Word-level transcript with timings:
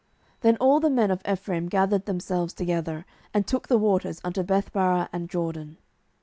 Then 0.39 0.57
all 0.57 0.79
the 0.79 0.89
men 0.89 1.11
of 1.11 1.21
Ephraim 1.31 1.67
gathered 1.69 2.07
themselves 2.07 2.55
together, 2.55 3.05
and 3.35 3.45
took 3.45 3.67
the 3.67 3.77
waters 3.77 4.19
unto 4.23 4.41
Bethbarah 4.41 5.09
and 5.13 5.29
Jordan. 5.29 5.77